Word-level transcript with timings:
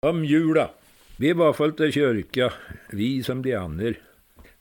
Om 0.00 0.24
jula. 0.24 0.70
Vi 1.16 1.32
var 1.32 1.52
följt 1.52 1.76
till 1.76 1.92
kyrka, 1.92 2.52
vi 2.90 3.22
som 3.22 3.42
de 3.42 3.54
andra. 3.54 3.94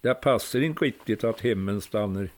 Det 0.01 0.13
passar 0.13 0.59
inte 0.59 0.85
riktigt 0.85 1.23
att 1.23 1.42
hemmen 1.42 1.81
stannar. 1.81 2.29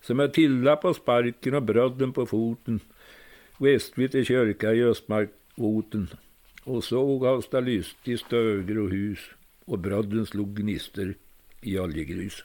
Som 0.00 0.20
är 0.20 0.28
tilla 0.28 0.76
på 0.76 0.94
sparken 0.94 1.54
och 1.54 1.62
brödden 1.62 2.12
på 2.12 2.26
foten. 2.26 2.80
Reste 3.58 4.00
vi 4.00 4.08
till 4.08 4.24
kyrka 4.24 4.72
i 4.72 4.82
Östmarkvoten 4.82 6.08
och 6.64 6.84
såg 6.84 7.24
Hallsta 7.24 7.60
lystig 7.60 8.18
stöger 8.18 8.78
och 8.78 8.90
hus 8.90 9.18
och 9.64 9.78
brödden 9.78 10.26
slog 10.26 10.56
gnister 10.56 11.14
i 11.60 11.78
oljegrus. 11.78 12.44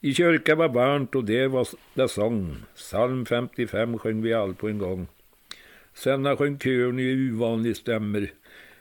I 0.00 0.14
kyrka 0.14 0.54
var 0.54 0.68
varmt 0.68 1.14
och 1.14 1.24
det 1.24 1.48
var 1.48 1.68
det 1.94 2.08
sång. 2.08 2.56
Psalm 2.74 3.26
55 3.26 3.98
sjöng 3.98 4.22
vi 4.22 4.34
all 4.34 4.54
på 4.54 4.68
en 4.68 4.78
gång. 4.78 5.06
Senna 5.96 6.36
sjöng 6.36 6.58
kören 6.58 6.98
i 6.98 7.30
ovanlig 7.32 7.76
stämmer. 7.76 8.32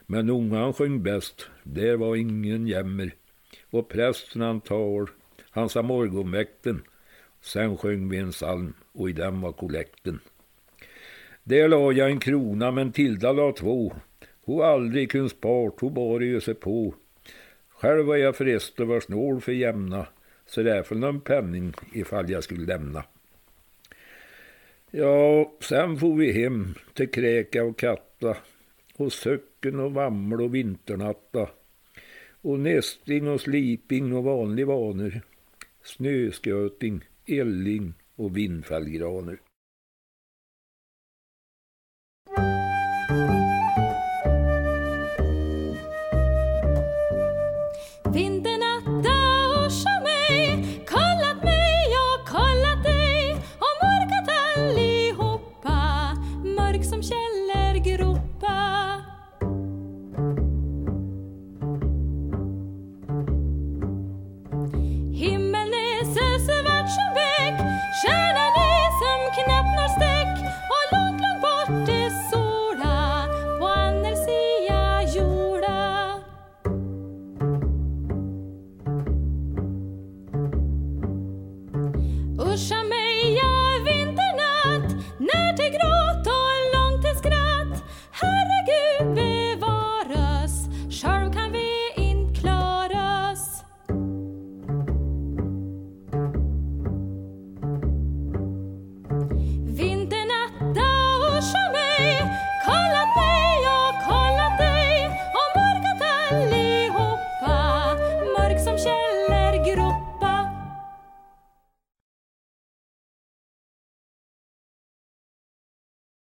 Men 0.05 0.29
ungan 0.29 0.73
sjöng 0.73 1.03
bäst, 1.03 1.49
Där 1.63 1.97
var 1.97 2.15
ingen 2.15 2.67
jämmer. 2.67 3.11
Och 3.69 3.89
prästen 3.89 4.41
han 4.41 4.61
tal, 4.61 5.09
han 5.49 5.69
sa 5.69 5.81
morgonväkten. 5.81 6.81
Sen 7.41 7.77
sjöng 7.77 8.09
vi 8.09 8.17
en 8.17 8.31
psalm 8.31 8.73
och 8.91 9.09
i 9.09 9.13
den 9.13 9.41
var 9.41 9.51
kollekten. 9.51 10.19
Där 11.43 11.67
la 11.67 11.91
jag 11.91 12.09
en 12.09 12.19
krona 12.19 12.71
men 12.71 12.91
Tilda 12.91 13.31
la 13.31 13.51
två. 13.51 13.93
Hon 14.41 14.65
aldrig 14.65 15.11
kunde 15.11 15.29
spart, 15.29 15.79
hon 15.79 15.93
bara 15.93 16.23
ju 16.23 16.41
sig 16.41 16.55
på. 16.55 16.93
Själv 17.69 18.05
var 18.05 18.15
jag 18.15 18.35
frest 18.35 18.79
och 18.79 18.87
var 18.87 18.99
snål 18.99 19.41
för 19.41 19.51
jämna. 19.51 20.07
Så 20.45 20.63
därför 20.63 20.95
någon 20.95 21.21
penning 21.21 21.73
ifall 21.93 22.29
jag 22.29 22.43
skulle 22.43 22.65
lämna. 22.65 23.03
Ja, 24.97 25.51
sen 25.59 25.97
får 25.97 26.15
vi 26.15 26.31
hem 26.31 26.75
till 26.93 27.11
Kräka 27.11 27.63
och 27.63 27.79
Katta 27.79 28.37
och 28.95 29.13
Söcken 29.13 29.79
och 29.79 29.93
Vaml 29.93 30.41
och 30.41 30.55
Vinternatta 30.55 31.49
och 32.41 32.59
nästing 32.59 33.27
och 33.27 33.41
sliping 33.41 34.13
och 34.13 34.23
vanlig 34.23 34.67
vanor, 34.67 35.21
snösköting, 35.83 37.01
elling 37.27 37.93
och 38.15 38.37
vindfällgraner. 38.37 39.37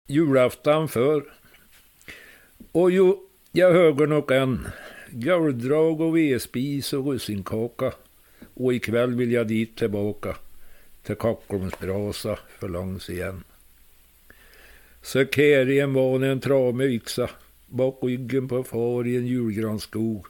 Julafton 0.07 0.87
för. 0.87 1.23
Och 2.71 2.91
jo, 2.91 3.23
jag 3.51 3.73
höger 3.73 4.07
nog 4.07 4.31
en. 4.31 4.67
Gulddrag 5.11 6.01
och 6.01 6.17
vedspis 6.17 6.93
och 6.93 7.05
russinkaka. 7.05 7.93
Och 8.53 8.73
ikväll 8.73 9.15
vill 9.15 9.31
jag 9.31 9.47
dit 9.47 9.75
tillbaka. 9.75 10.35
Till 11.03 11.15
Kockumsbrasa 11.15 12.39
för 12.59 12.69
långs 12.69 13.09
igen. 13.09 13.43
Så 15.01 15.25
kärien 15.25 15.93
var 15.93 16.23
en 16.23 16.39
trame 16.39 16.83
yxa 16.83 17.29
bak 17.67 17.99
ryggen 18.01 18.47
på 18.47 18.63
far 18.63 19.07
i 19.07 19.17
en 19.17 19.27
julgranskog. 19.27 20.25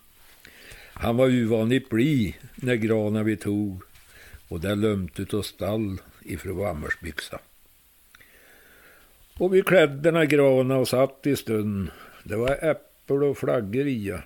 Han 0.94 1.18
var 1.18 1.28
uvanligt 1.28 1.90
bli 1.90 2.36
när 2.56 2.76
granen 2.76 3.26
vi 3.26 3.38
tog 3.38 3.84
och 4.48 4.60
där 4.60 4.76
lömt 4.76 5.20
ut 5.20 5.34
och 5.34 5.46
stall 5.46 5.98
ifrån 6.22 6.66
Hammarsbyxa. 6.66 7.40
Och 9.40 9.56
vi 9.56 9.62
klädde 9.62 10.12
när 10.12 10.26
grana 10.26 10.78
och 10.78 10.88
satt 10.88 11.28
i 11.28 11.36
stund. 11.36 11.90
Det 12.24 12.36
var 12.36 12.66
äpple 12.66 13.16
och 13.16 13.38
flaggor 13.38 13.88
ia. 13.88 14.24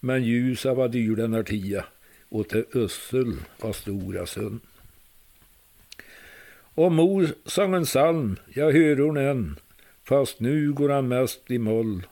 Men 0.00 0.24
ljusa 0.24 0.74
var 0.74 0.88
dyr 0.88 1.16
den 1.16 1.44
tia, 1.44 1.84
och 2.28 2.48
till 2.48 2.64
Össel 2.74 3.36
var 3.60 3.72
stora 3.72 4.26
sund. 4.26 4.60
Och 6.74 6.92
mor 6.92 7.28
sang 7.44 7.74
en 7.74 7.84
psalm, 7.84 8.36
jag 8.54 8.72
hör 8.72 8.96
hon 8.96 9.16
än, 9.16 9.56
fast 10.04 10.40
nu 10.40 10.72
går 10.72 10.88
han 10.88 11.08
mest 11.08 11.50
i 11.50 11.58
moll. 11.58 12.06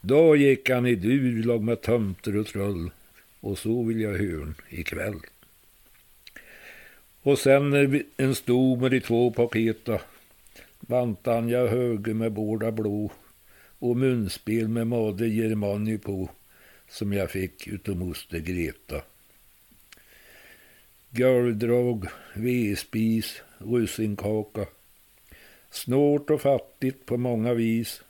Då 0.00 0.36
gick 0.36 0.70
han 0.70 0.86
i 0.86 0.94
dur, 0.94 1.42
lag 1.42 1.62
med 1.62 1.82
tomter 1.82 2.36
och 2.36 2.46
troll, 2.46 2.90
och 3.40 3.58
så 3.58 3.82
vill 3.82 4.00
jag 4.00 4.18
hörn 4.18 4.54
ikväll. 4.68 5.20
Och 7.22 7.38
sen 7.38 8.02
en 8.16 8.34
stor 8.34 8.76
med 8.76 8.90
de 8.90 9.00
två 9.00 9.30
paketa 9.30 10.00
vantan 10.80 11.48
jag 11.48 11.68
höge 11.68 12.14
med 12.14 12.32
båda 12.32 12.72
blå 12.72 13.12
och 13.78 13.96
munspel 13.96 14.68
med 14.68 14.86
Made 14.86 15.28
Germani 15.28 15.98
på 15.98 16.28
som 16.88 17.12
jag 17.12 17.30
fick 17.30 17.68
utav 17.68 17.96
moster 17.96 18.38
Greta. 18.38 19.02
Golvdrag, 21.10 22.06
vedspis, 22.34 23.42
russinkaka. 23.58 24.66
Snårt 25.70 26.30
och 26.30 26.40
fattigt 26.40 27.06
på 27.06 27.16
många 27.16 27.54
vis. 27.54 28.02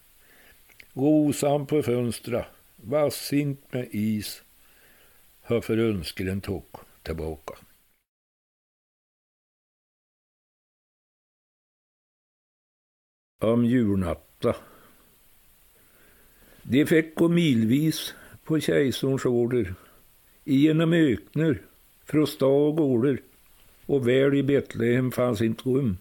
Rosan 0.93 1.66
på 1.66 1.83
fönstra, 1.83 2.47
vassint 2.77 3.72
med 3.72 3.88
is. 3.91 4.43
har 5.43 5.60
för 5.60 5.78
önskren 5.78 6.41
tog 6.41 6.65
tillbaka. 7.03 7.54
Om 13.38 13.64
julnatta. 13.64 14.56
De 16.62 16.86
fick 16.86 17.14
gå 17.14 17.28
milvis 17.28 18.14
på 18.44 18.60
kejsarens 18.60 19.24
order 19.24 19.74
genom 20.44 20.92
ökner, 20.92 21.62
från 22.04 22.26
stad 22.26 22.69
och 22.69 22.76
gårdar 22.76 23.19
och 23.86 24.08
väl 24.08 24.34
i 24.34 24.42
Betlehem 24.42 25.12
fanns 25.12 25.42
inte 25.42 25.69
rum. 25.69 25.97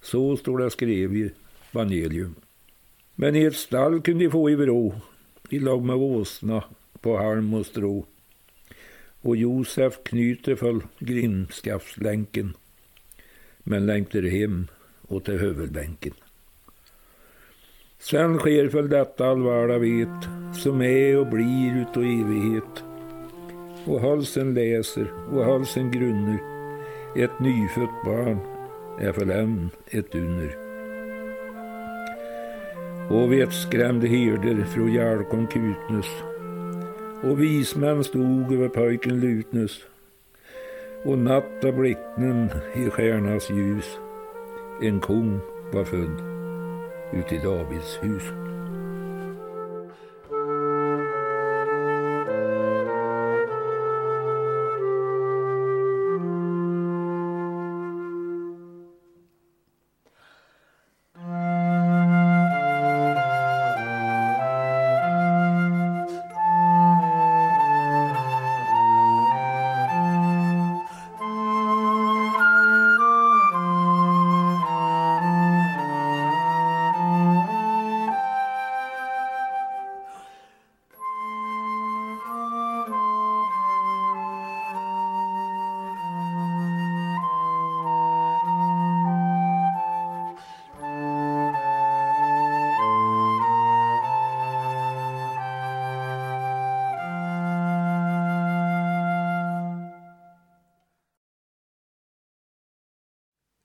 Så 0.00 0.36
står 0.36 0.58
det 0.58 0.70
skrivet 0.70 1.16
i 1.16 1.34
evangelium. 1.72 2.34
Men 3.14 3.36
i 3.36 3.44
ett 3.44 3.56
stall 3.56 4.00
kunde 4.00 4.24
de 4.24 4.30
få 4.30 4.50
i 4.50 4.54
vrå, 4.54 4.94
i 5.50 5.58
lag 5.58 5.84
med 5.84 5.96
åsna 5.96 6.64
på 7.00 7.16
halm 7.16 7.54
och 7.54 7.66
strå. 7.66 8.06
Och 9.20 9.36
Josef 9.36 10.02
knyter 10.02 10.56
föll 10.56 10.82
grimskaftslänken, 10.98 12.56
men 13.58 13.86
längtar 13.86 14.22
hem 14.22 14.66
och 15.00 15.24
till 15.24 15.38
huvudbänken. 15.38 16.14
Sen 18.00 18.38
sker 18.38 18.68
väl 18.68 18.88
detta 18.88 19.28
allvarliga 19.28 19.78
vet, 19.78 20.28
som 20.62 20.82
är 20.82 21.18
och 21.18 21.26
blir 21.26 21.82
utav 21.82 22.02
evighet. 22.02 22.84
Och 23.86 24.00
halsen 24.00 24.54
läser 24.54 25.12
och 25.32 25.44
halsen 25.44 25.90
grunner. 25.90 26.38
Ett 27.16 27.40
nyfött 27.40 28.04
barn 28.04 28.38
är 29.00 29.12
för 29.12 29.24
dem 29.24 29.70
ett 29.90 30.14
under. 30.14 30.56
Och 33.10 33.32
vetskrämde 33.32 34.08
herder 34.08 34.64
från 34.64 34.92
Jalkom 34.92 35.46
Kutnus. 35.46 36.10
Och 37.22 37.40
vismän 37.40 38.04
stod 38.04 38.52
över 38.52 38.68
pojken 38.68 39.20
Lutnus. 39.20 39.84
Och 41.04 41.18
natta 41.18 41.72
blicknen 41.72 42.50
i 42.74 42.90
stjärnas 42.90 43.50
ljus. 43.50 43.98
En 44.82 45.00
kung 45.00 45.40
var 45.72 45.84
född 45.84 46.29
ute 47.12 47.34
i 47.34 47.38
Davids 47.38 47.98
hus. 48.02 48.49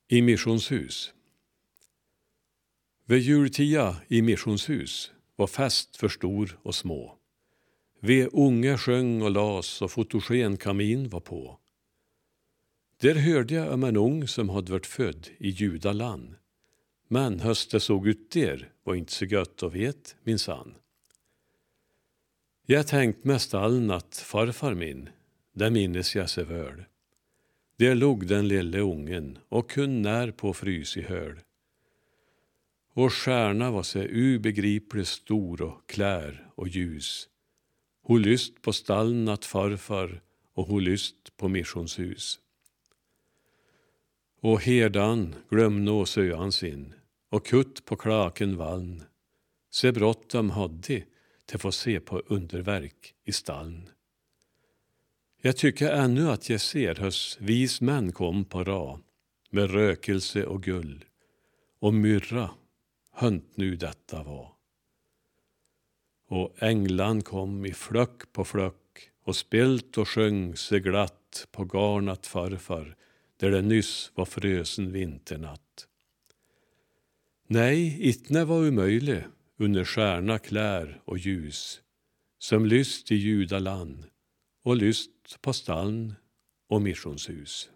I 0.07 0.21
missionshus 0.21 1.13
Vid 3.05 3.21
jultia 3.21 3.95
i 4.07 4.21
missionshus 4.21 5.11
var 5.35 5.47
fest 5.47 5.97
för 5.97 6.09
stor 6.09 6.59
och 6.63 6.75
små. 6.75 7.17
Vi 7.99 8.25
unge 8.25 8.77
sjöng 8.77 9.21
och 9.21 9.31
las 9.31 9.81
och 9.81 9.91
fotogenkamin 9.91 11.09
var 11.09 11.19
på. 11.19 11.59
Där 13.01 13.15
hörde 13.15 13.53
jag 13.53 13.73
om 13.73 13.83
en 13.83 13.97
ung 13.97 14.27
som 14.27 14.49
hade 14.49 14.71
varit 14.71 14.85
född 14.85 15.27
i 15.37 15.49
judaland. 15.49 16.35
Men 17.07 17.39
höst 17.39 17.71
det 17.71 17.79
såg 17.79 18.07
ut 18.07 18.31
där 18.31 18.71
var 18.83 18.95
inte 18.95 19.13
så 19.13 19.25
gött 19.25 19.63
att 19.63 19.73
vet, 19.73 20.15
minsann. 20.23 20.75
Jag 22.65 22.87
tänkt 22.87 23.23
mest 23.23 23.53
allen 23.53 23.91
att 23.91 24.17
farfar 24.17 24.73
min, 24.73 25.09
det 25.53 25.69
minnes 25.69 26.15
jag 26.15 26.29
så 26.29 26.43
väl. 26.43 26.83
Där 27.77 27.95
låg 27.95 28.27
den 28.27 28.47
lille 28.47 28.79
ungen 28.79 29.37
och 29.49 29.69
kunde 29.69 30.09
när 30.09 30.31
på 30.31 30.53
frys 30.53 30.97
i 30.97 31.01
höl. 31.01 31.39
Och 32.93 33.13
stjärna 33.13 33.71
var 33.71 33.83
så 33.83 33.99
ubegripligt 33.99 35.07
stor 35.07 35.61
och 35.61 35.89
klär 35.89 36.47
och 36.55 36.67
ljus. 36.67 37.29
Hon 38.01 38.21
lyst 38.21 38.61
på 38.61 38.73
stallnat 38.73 39.45
farfar 39.45 40.21
och 40.53 40.67
hon 40.67 40.83
lyst 40.83 41.37
på 41.37 41.47
missionshus. 41.47 42.39
Och 44.41 44.61
herdan 44.61 45.35
glömde 45.49 45.91
å 45.91 46.05
söan 46.05 46.51
sin 46.51 46.93
och 47.29 47.45
kutt 47.45 47.85
på 47.85 47.95
klaken 47.95 48.57
valln. 48.57 49.03
Se 49.71 49.91
bråttom 49.91 50.49
hade 50.49 51.03
till 51.45 51.59
få 51.59 51.71
se 51.71 51.99
på 51.99 52.19
underverk 52.19 53.13
i 53.23 53.31
stallen. 53.31 53.89
Jag 55.45 55.57
tycker 55.57 55.91
ännu 55.91 56.29
att 56.29 56.49
jag 56.49 56.61
ser 56.61 56.95
hos 56.95 57.37
vis 57.41 57.81
män 57.81 58.11
kom 58.11 58.45
på 58.45 58.63
ra 58.63 58.99
med 59.49 59.71
rökelse 59.71 60.45
och 60.45 60.63
gull 60.63 61.05
och 61.79 61.93
myrra, 61.93 62.49
hönt 63.11 63.57
nu 63.57 63.75
detta 63.75 64.23
var. 64.23 64.51
Och 66.27 66.63
änglan 66.63 67.21
kom 67.21 67.65
i 67.65 67.73
flöck 67.73 68.31
på 68.31 68.45
flöck 68.45 69.11
och 69.23 69.35
spelt 69.35 69.97
och 69.97 70.09
sjöng 70.09 70.55
sig 70.55 70.79
glatt 70.79 71.47
på 71.51 71.63
garnat 71.65 72.27
farfar 72.27 72.95
där 73.37 73.51
det 73.51 73.61
nyss 73.61 74.11
var 74.15 74.25
frösen 74.25 74.91
vinternatt. 74.91 75.87
Nej, 77.47 78.09
itne 78.09 78.43
var 78.43 78.67
omöjligt 78.67 79.23
under 79.57 79.85
stjärna 79.85 80.39
klär 80.39 81.01
och 81.05 81.17
ljus 81.17 81.81
som 82.39 82.65
lyst 82.65 83.11
i 83.11 83.15
judaland 83.15 84.05
och 84.65 84.75
lyst 84.75 85.41
på 85.41 85.53
stall 85.53 86.13
och 86.69 86.81
missionshus. 86.81 87.69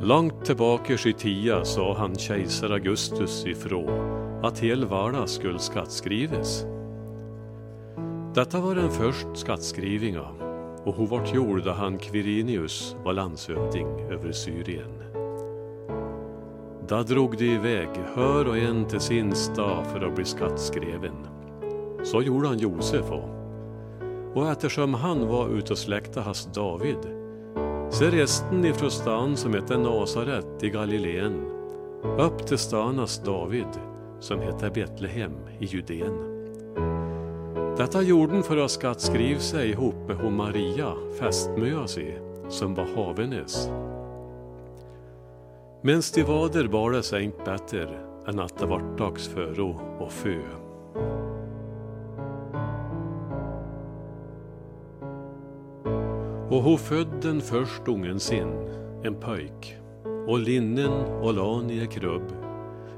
Långt 0.00 0.44
tillbaka 0.44 0.92
i 0.92 1.12
tia 1.12 1.64
sa 1.64 1.94
han 1.98 2.16
kejsar 2.16 2.70
Augustus 2.70 3.46
ifrån 3.46 4.44
att 4.44 4.58
hel 4.58 4.86
världen 4.86 5.28
skulle 5.28 5.58
skattskrives. 5.58 6.64
Detta 8.34 8.60
var 8.60 8.74
den 8.74 8.90
första 8.90 9.34
skattskrivningen 9.34 10.41
och 10.84 10.94
hon 10.94 11.06
vart 11.06 11.34
gjord 11.34 11.64
då 11.64 11.70
han 11.70 11.98
Quirinius 11.98 12.96
var 13.04 13.12
landshövding 13.12 13.86
över 14.10 14.32
Syrien. 14.32 15.02
Då 16.88 17.02
drog 17.02 17.38
de 17.38 17.44
iväg, 17.44 17.88
hör 18.14 18.48
och 18.48 18.58
en 18.58 18.84
till 18.84 19.00
sin 19.00 19.34
stad 19.34 19.86
för 19.86 20.00
att 20.00 20.14
bli 20.14 20.24
skattskreven. 20.24 21.26
Så 22.02 22.22
gjorde 22.22 22.48
han 22.48 22.58
Josef 22.58 23.10
och, 23.10 23.28
och 24.34 24.48
eftersom 24.48 24.94
han 24.94 25.26
var 25.28 25.48
ute 25.48 25.72
och 25.72 25.78
släkta 25.78 26.20
hans 26.20 26.48
David 26.54 27.22
så 27.92 28.04
resten 28.04 28.64
ifrån 28.64 28.90
stan 28.90 29.36
som 29.36 29.54
hette 29.54 29.78
Nasaret 29.78 30.62
i 30.62 30.70
Galileen 30.70 31.44
upp 32.18 32.46
till 32.46 32.58
stanas 32.58 33.22
David 33.24 33.68
som 34.20 34.40
hette 34.40 34.70
Betlehem 34.70 35.36
i 35.58 35.64
Judeen. 35.64 36.31
Detta 37.76 38.02
gjorde 38.02 38.32
han 38.32 38.42
för 38.42 38.56
att 38.56 38.70
skattskriva 38.70 39.40
sig 39.40 39.70
ihop 39.70 39.94
med 40.08 40.16
hon 40.16 40.36
Maria, 40.36 40.92
fästmö 41.18 41.86
som 42.48 42.74
var 42.74 42.86
havenes. 42.96 43.70
Men 45.82 46.02
de 46.14 46.22
var 46.22 46.48
där 46.48 46.68
bar 46.68 46.90
det 46.90 47.02
sig 47.02 47.24
inte 47.24 47.44
bättre 47.44 47.88
än 48.26 48.38
att 48.38 48.58
det 48.58 48.66
vart 48.66 48.98
dags 48.98 49.28
för 49.28 49.60
och 50.00 50.12
fö. 50.12 50.40
Och 56.50 56.62
hon 56.62 56.78
födde 56.78 57.20
den 57.22 57.40
först 57.40 57.88
ungen 57.88 58.20
sin, 58.20 58.52
en 59.02 59.14
pojk, 59.14 59.76
och 60.26 60.38
linnen 60.38 60.92
och 61.22 61.34
lan 61.34 61.70
i 61.70 61.78
en 61.78 61.88
krubb, 61.88 62.32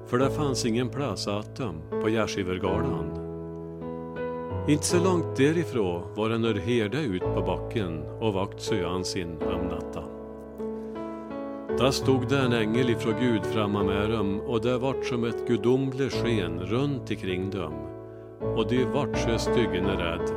för 0.06 0.18
det 0.18 0.30
fanns 0.30 0.66
ingen 0.66 0.88
plats 0.88 1.28
att 1.28 1.56
dem 1.56 1.82
på 2.02 2.08
Gärdsgivergalan. 2.08 3.24
Inte 4.68 4.85
så 4.85 5.04
långt 5.04 5.37
därifrån 5.37 6.02
var 6.14 6.30
en 6.30 6.44
herde 6.44 6.99
ut 6.99 7.23
på 7.23 7.42
backen 7.42 8.02
och 8.21 8.33
vakt 8.33 8.61
söan 8.61 9.04
sin 9.04 9.38
om 9.42 9.68
natta. 9.68 10.04
Där 11.78 11.90
stod 11.90 12.28
det 12.28 12.38
en 12.38 12.52
ängel 12.52 12.90
ifrån 12.90 13.14
Gud 13.21 13.44
framme 13.44 13.83
med 13.83 14.11
dem 14.11 14.40
och 14.40 14.61
det 14.61 14.78
vart 14.78 15.04
som 15.04 15.25
ett 15.25 15.49
gudomligt 15.49 16.12
sken 16.12 16.61
runt 16.61 17.11
ikring 17.11 17.50
dem 17.50 17.73
och 18.40 18.68
de 18.68 18.85
vart 18.85 19.18
så 19.18 19.38
styggen 19.38 19.87
rädd. 19.87 20.30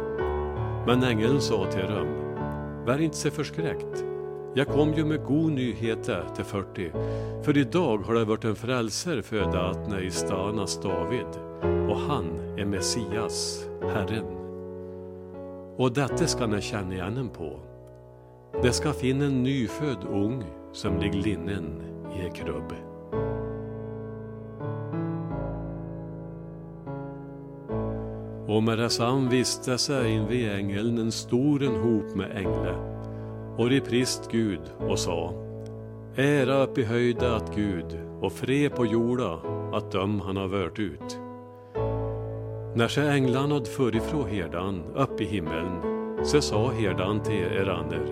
Men 0.87 1.03
ängeln 1.03 1.41
sa 1.41 1.71
till 1.71 1.95
dem 1.95 2.07
Var 2.85 3.01
inte 3.01 3.17
så 3.17 3.31
förskräckt. 3.31 4.03
Jag 4.55 4.67
kom 4.67 4.93
ju 4.93 5.05
med 5.05 5.25
god 5.25 5.51
nyheter 5.51 6.25
till 6.35 6.45
40, 6.45 6.91
för 7.43 7.57
idag 7.57 7.97
har 7.97 8.13
det 8.13 8.25
varit 8.25 8.45
en 8.45 8.55
frälsare 8.55 9.21
född 9.21 9.55
att 9.55 10.01
i 10.01 10.11
stanas 10.11 10.81
David, 10.81 11.46
och 11.61 11.97
han 11.97 12.25
är 12.57 12.65
Messias, 12.65 13.67
Herren. 13.81 14.25
Och 15.77 15.93
detta 15.93 16.27
ska 16.27 16.47
ni 16.47 16.61
känna 16.61 16.93
igen 16.93 17.29
på. 17.37 17.59
Det 18.61 18.71
ska 18.71 18.93
finna 18.93 19.25
en 19.25 19.43
nyfödd 19.43 20.03
ung 20.09 20.43
som 20.71 20.97
ligger 20.97 21.19
linnen 21.19 21.81
i 22.15 22.25
en 22.25 22.31
krubb. 22.31 22.73
Och 28.47 28.63
med 28.63 28.77
detsamma 28.77 29.29
visste 29.29 29.77
sig 29.77 30.11
invid 30.11 30.51
ängeln 30.51 30.97
en 30.97 31.11
stor 31.11 31.63
en 31.63 31.75
hop 31.75 32.15
med 32.15 32.31
ängle 32.37 32.75
och 33.57 33.69
de 33.69 33.81
prist 33.81 34.29
Gud 34.31 34.61
och 34.79 34.99
sa 34.99 35.33
Ära 36.15 36.63
upp 36.63 36.77
i 36.77 36.83
höjda 36.83 37.35
att 37.35 37.55
Gud 37.55 37.99
och 38.21 38.33
fred 38.33 38.75
på 38.75 38.85
jorda 38.85 39.39
att 39.73 39.91
döm 39.91 40.19
han 40.19 40.37
har 40.37 40.47
vört 40.47 40.79
ut. 40.79 41.26
När 42.77 42.87
sig 42.87 43.07
änglarna 43.07 43.53
hade 43.53 43.65
förifrån 43.65 44.29
herdan 44.29 44.83
upp 44.95 45.21
i 45.21 45.25
himmeln 45.25 45.81
så 46.25 46.41
sa 46.41 46.71
herdan 46.71 47.23
till 47.23 47.33
erander 47.33 48.05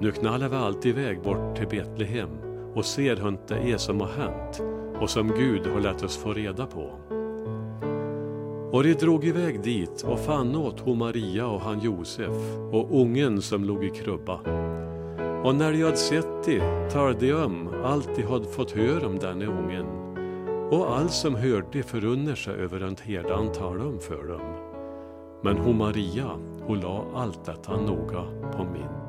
Nu 0.00 0.12
knallar 0.12 0.48
vi 0.48 0.56
allt 0.56 0.86
iväg 0.86 1.22
bort 1.22 1.56
till 1.56 1.68
Betlehem 1.68 2.28
och 2.74 2.84
ser 2.84 3.16
hur 3.16 3.38
det 3.48 3.72
är 3.72 3.76
som 3.76 4.00
har 4.00 4.08
hänt 4.08 4.60
och 5.00 5.10
som 5.10 5.28
Gud 5.28 5.66
har 5.66 5.80
lät 5.80 6.02
oss 6.02 6.16
få 6.16 6.32
reda 6.32 6.66
på. 6.66 6.90
Och 8.72 8.82
de 8.82 8.94
drog 8.94 9.24
iväg 9.24 9.62
dit 9.62 10.02
och 10.02 10.20
fann 10.20 10.56
åt 10.56 10.80
hon 10.80 10.98
Maria 10.98 11.46
och 11.46 11.60
han 11.60 11.80
Josef 11.80 12.58
och 12.72 13.00
ungen 13.00 13.42
som 13.42 13.64
låg 13.64 13.84
i 13.84 13.90
krubba. 13.90 14.40
Och 15.44 15.54
när 15.54 15.72
de 15.72 15.82
hade 15.82 15.96
sett 15.96 16.44
det 16.44 16.90
talade 16.90 17.26
de 17.26 17.32
om 17.32 17.68
allt 17.84 18.16
de 18.16 18.22
hade 18.22 18.44
fått 18.44 18.70
höra 18.70 19.06
om 19.06 19.18
denne 19.18 19.46
ungen. 19.46 19.99
Och 20.70 20.96
allt 20.96 21.12
som 21.12 21.34
hörde 21.34 21.82
förunnar 21.82 22.34
sig 22.34 22.54
över 22.54 22.80
att 22.80 23.00
herdan 23.00 23.52
talade 23.52 23.84
om 23.84 24.00
för 24.00 24.28
dem. 24.28 24.40
Men 25.42 25.58
hon 25.58 25.78
Maria, 25.78 26.30
hon 26.66 26.80
la 26.80 27.06
allt 27.14 27.44
detta 27.44 27.80
noga 27.80 28.24
på 28.56 28.64
min. 28.64 28.99